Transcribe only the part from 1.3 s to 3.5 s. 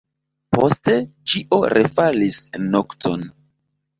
ĉio refalis en nokton.